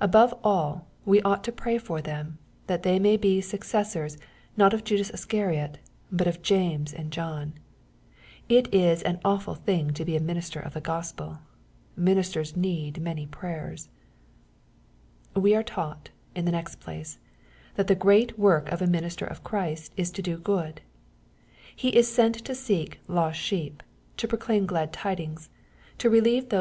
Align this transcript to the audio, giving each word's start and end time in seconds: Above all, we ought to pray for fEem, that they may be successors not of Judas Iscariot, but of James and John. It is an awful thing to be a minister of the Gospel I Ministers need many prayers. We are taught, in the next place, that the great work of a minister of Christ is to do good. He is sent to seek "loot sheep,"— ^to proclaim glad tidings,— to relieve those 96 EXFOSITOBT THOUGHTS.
Above 0.00 0.32
all, 0.44 0.86
we 1.04 1.20
ought 1.22 1.42
to 1.42 1.50
pray 1.50 1.78
for 1.78 2.00
fEem, 2.00 2.34
that 2.68 2.84
they 2.84 3.00
may 3.00 3.16
be 3.16 3.40
successors 3.40 4.16
not 4.56 4.72
of 4.72 4.84
Judas 4.84 5.10
Iscariot, 5.10 5.78
but 6.12 6.28
of 6.28 6.42
James 6.42 6.94
and 6.94 7.10
John. 7.10 7.54
It 8.48 8.72
is 8.72 9.02
an 9.02 9.18
awful 9.24 9.56
thing 9.56 9.90
to 9.94 10.04
be 10.04 10.16
a 10.16 10.20
minister 10.20 10.60
of 10.60 10.74
the 10.74 10.80
Gospel 10.80 11.40
I 11.40 11.40
Ministers 12.00 12.56
need 12.56 13.00
many 13.00 13.26
prayers. 13.26 13.88
We 15.34 15.56
are 15.56 15.64
taught, 15.64 16.10
in 16.36 16.44
the 16.44 16.52
next 16.52 16.76
place, 16.78 17.18
that 17.74 17.88
the 17.88 17.96
great 17.96 18.38
work 18.38 18.70
of 18.70 18.80
a 18.80 18.86
minister 18.86 19.24
of 19.26 19.42
Christ 19.42 19.92
is 19.96 20.12
to 20.12 20.22
do 20.22 20.36
good. 20.38 20.82
He 21.74 21.88
is 21.96 22.06
sent 22.08 22.36
to 22.44 22.54
seek 22.54 23.00
"loot 23.08 23.34
sheep,"— 23.34 23.82
^to 24.18 24.28
proclaim 24.28 24.66
glad 24.66 24.92
tidings,— 24.92 25.50
to 25.98 26.08
relieve 26.08 26.14
those 26.14 26.22
96 26.22 26.38
EXFOSITOBT 26.46 26.50
THOUGHTS. 26.50 26.56